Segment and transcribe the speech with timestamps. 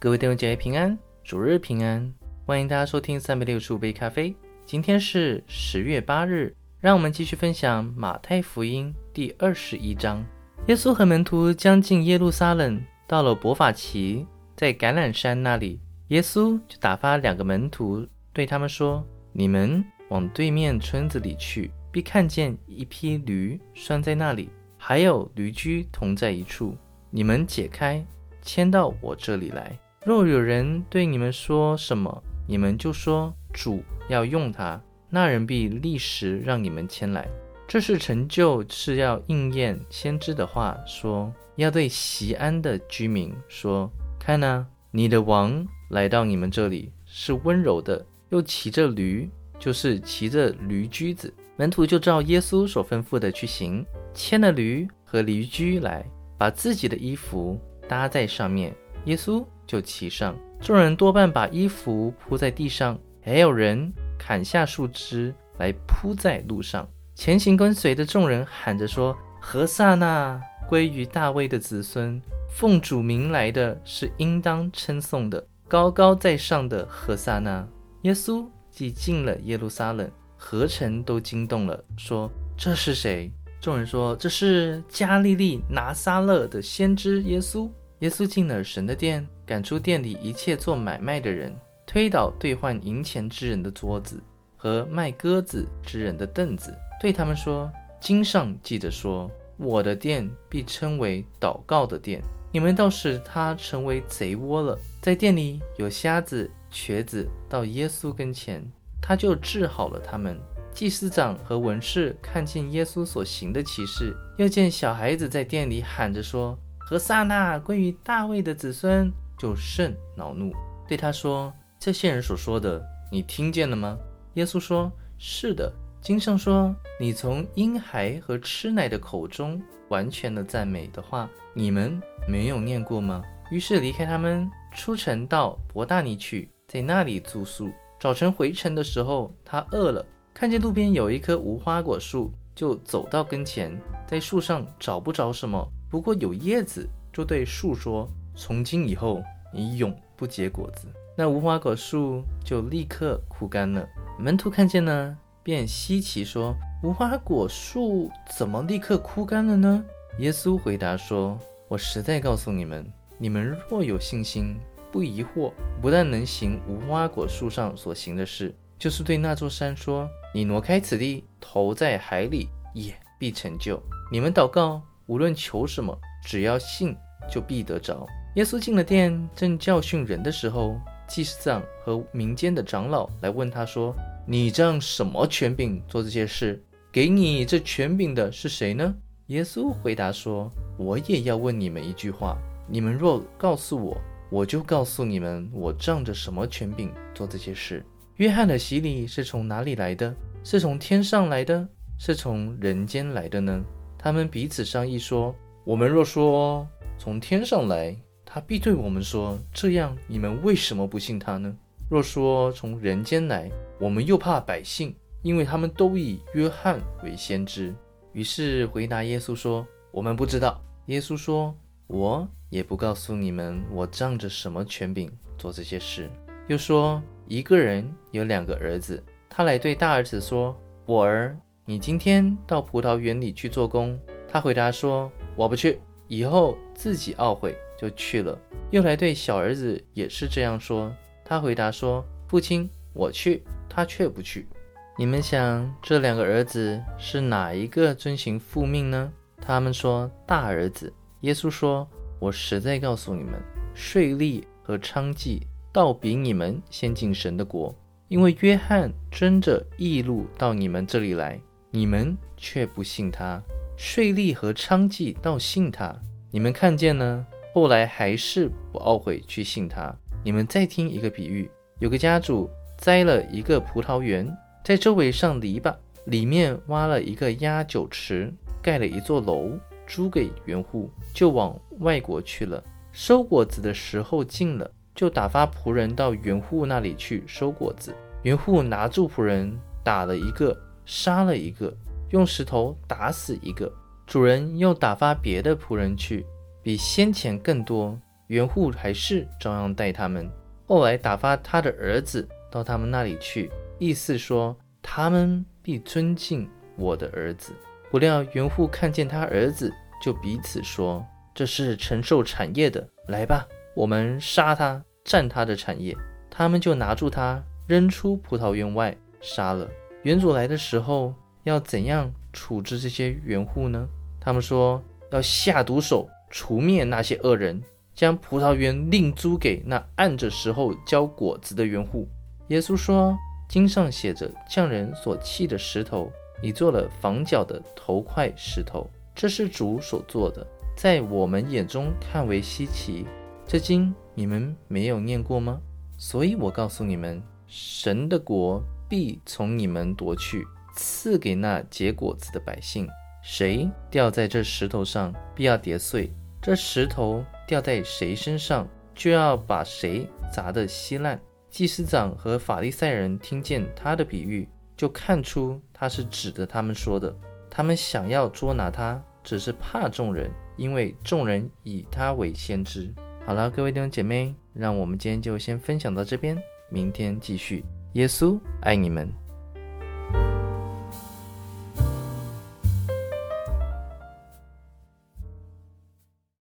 [0.00, 2.14] 各位弟兄姐妹平安，主日平安，
[2.46, 4.32] 欢迎大家收听三百六十五杯咖啡。
[4.64, 10.24] 今天是十月八日，让我们继续分享马太福音第二十一章。
[10.68, 14.24] 耶稣和门徒将近耶路撒冷，到了伯法奇，
[14.54, 15.80] 在橄榄山那里，
[16.10, 19.04] 耶稣就打发两个门徒，对他们说
[19.34, 26.76] ：“你们往对面村子里去，必看见一匹驴拴在那里，还有驴驹同在一处，
[27.10, 28.06] 你们解开，
[28.40, 29.76] 牵到我这里来。”
[30.08, 34.80] 若有人对你们说什么，你们就说主要用它，
[35.10, 37.28] 那人必立时让你们牵来。
[37.66, 51.30] 这是成就，是要应验先知的话，说要对西安的居民说：看呐，你的王来到你们这里，是温柔的，又骑着驴，就是骑着驴驹子。
[51.58, 56.02] 门徒就照耶稣所吩咐的去行，牵了驴和驴驹来，
[56.38, 58.74] 把自己的衣服搭在上面。
[59.04, 59.44] 耶稣。
[59.68, 66.88] 就骑上，众人多半把衣服铺在地上，还有人砍下树枝来铺在路上。
[67.14, 77.68] 前行跟随的众人喊着说：“何萨那归于大卫的子孙，奉主名来的是应当称颂的，高高在上的何萨那。”
[78.02, 87.68] 耶稣既进了耶路撒冷，何城都惊动了，说：“这是谁？”众人说：“这是加利利拿撒勒的先知耶稣。”
[88.00, 91.54] 耶稣进了神的殿，赶出店里一切做买卖的人，
[91.86, 94.22] 推倒兑换银钱之人的桌子
[94.56, 108.62] 和卖鸽子之人的凳子，对他们说：“经上记着说，我的殿必称为祷告的殿，你们倒使它成为贼窝了。”在店里有瞎子、瘸子到耶稣跟前，
[109.00, 110.38] 他就治好了他们。
[110.72, 116.56] 祭司长和文士看见耶稣所行的奇事，又见小孩子在店里喊着说。
[116.88, 120.50] 和萨那归于大卫的子孙，就甚恼怒，
[120.88, 122.82] 对他说：“这些人所说的，
[123.12, 123.94] 你听见了吗？”
[124.36, 124.90] 耶稣说
[125.20, 125.70] ：“是的。
[126.00, 133.22] 经上说，你从婴孩和吃奶的口中完全的赞美的话，你们没有念过吗？”
[133.52, 137.70] 于是离开他们，出城到伯大尼去，在那里住宿。
[138.00, 145.70] 早晨回城的时候，他饿了，看见路边有一棵无花果树，就走到跟前，在树上找不着什么。
[145.90, 149.22] 不过有叶子，就对树说：“从今以后，
[149.52, 153.88] 你永不结果子。”那无花果树就立刻枯干了。
[154.18, 156.54] 门徒看见呢，便稀奇说
[156.84, 159.84] ：“无花果树怎么立刻枯干了呢？”
[160.18, 161.38] 耶稣回答说
[161.68, 162.84] ：“我实在告诉你们，
[163.16, 164.56] 你们若有信心，
[164.92, 173.82] 不疑惑，不但能行无花果树上所行的事，就是对那座山说：‘你挪开此地，投在海里，也必成就。’
[174.12, 176.94] 你们祷告。”无论求什么，只要信，
[177.30, 178.06] 就必得着。
[178.34, 183.96] 耶稣进了殿，正教训人的时候，祭司长和民间的长老来问他说
[184.28, 186.62] ：“你仗什么权柄做这些事？
[186.92, 188.94] 给你这权柄的是谁呢？”
[189.28, 192.36] 耶稣回答说：“我也要问你们一句话，
[192.68, 193.96] 你们若告诉我，
[194.30, 197.82] 我就告诉你们，我仗着什么权柄做这些事。
[198.16, 200.14] 约翰的洗礼是从哪里来的？
[200.44, 201.66] 是从天上来的，
[201.98, 203.64] 是从人间来的呢？”
[203.98, 205.34] 他们彼此商议说
[205.66, 206.64] ：“我们若说
[206.96, 211.52] 从天上来，他必对我们说：这样你们为什么不信他呢？
[211.90, 213.50] 若说从人间来，
[213.80, 217.74] 我们又怕百姓，因为他们都以约翰为先知。
[218.12, 220.62] 于是回答耶稣说：我们不知道。
[220.86, 221.52] 耶稣说：
[221.88, 226.08] 我也不告诉你们，我仗着什么权柄做这些事。
[226.46, 231.36] 又说：一个人有两个儿子，他来对大儿子说：我儿。”
[231.70, 234.00] 你今天到葡萄园里去做工？
[234.26, 238.38] 他回答说：“我不去。”以后自己懊悔，就去了。
[238.70, 240.90] 又来对小儿子也是这样说。
[241.26, 244.48] 他回答说：“父亲，我去。”他却不去。
[244.96, 249.12] 你们想，这两个儿子是哪一个遵行父命呢？
[249.38, 250.90] 他们说：“大儿子。”
[251.20, 251.86] 耶稣说
[252.18, 253.34] ：“我实在告诉你们，
[253.74, 257.74] 税吏和娼妓倒比你们先进神的国，
[258.08, 261.38] 因为约翰争着义路到你们这里来。”
[261.70, 263.42] 你们却不信他，
[263.76, 265.94] 税吏和娼妓倒信他。
[266.30, 267.26] 你们看见呢？
[267.52, 269.94] 后来还是不懊悔去信他。
[270.24, 272.48] 你们再听一个比喻：有个家主
[272.78, 274.34] 栽了一个葡萄园，
[274.64, 275.74] 在周围上篱笆，
[276.06, 278.32] 里面挖了一个压酒池，
[278.62, 279.50] 盖了一座楼，
[279.86, 282.62] 租给园户，就往外国去了。
[282.92, 287.94] 收果子的时候近了，就打发仆人到园户那里去收果子。
[288.22, 289.54] 园户拿住仆人，
[289.84, 290.56] 打了一个。
[290.88, 291.70] 杀了一个，
[292.12, 293.70] 用石头打死一个，
[294.06, 296.24] 主人又打发别的仆人去，
[296.62, 300.26] 比先前更多，园户还是照样待他们。
[300.66, 307.52] 后来打发他的儿子到他们那里去，意思说他们必尊敬我的儿子。
[307.90, 309.70] 不料园户看见他儿子，
[310.02, 311.04] 就彼此说
[311.34, 313.46] ：“这是承受产业的，来吧，
[313.76, 315.94] 我们杀他，占他的产业。”
[316.30, 319.68] 他们就拿住他，扔出葡萄园外，杀了。
[320.02, 321.14] 原主来的时候，
[321.44, 323.88] 要怎样处置这些园户呢？
[324.20, 327.62] 他们说要下毒手，除灭那些恶人。
[327.94, 332.06] 将葡萄园另租给那按着时候交果子的园户。
[332.46, 333.18] 耶稣说
[333.50, 336.08] ：“经上写着，匠人所弃的石头，
[336.40, 338.88] 你做了房角的头块石头。
[339.16, 340.46] 这是主所做的，
[340.76, 343.04] 在我们眼中看为稀奇。
[343.44, 345.60] 这经你们没有念过吗？
[345.96, 352.88] 所以我告诉你们，神的国必从你们夺去，赐给那结果子的百姓。
[353.22, 356.12] 谁掉在这石头上，必要跌碎。
[356.40, 361.18] 这石头。”掉在谁身上，就要把谁砸得稀烂。
[361.48, 364.46] 祭司长和法利赛人听见他的比喻，
[364.76, 367.16] 就看出他是指着他们说的。
[367.48, 372.92] 他们想要捉拿他，只是怕众人，因为众人以他为先知。
[373.24, 376.36] 好了，各位弟兄姐妹，让我们今天就先分享到这边，
[376.68, 377.64] 明天继续。
[377.94, 379.27] 耶稣爱你们。